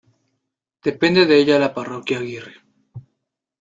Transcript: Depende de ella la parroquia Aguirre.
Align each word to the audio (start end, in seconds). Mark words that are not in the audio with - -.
Depende 0.87 1.27
de 1.27 1.37
ella 1.41 1.59
la 1.63 1.75
parroquia 1.75 2.17
Aguirre. 2.17 2.55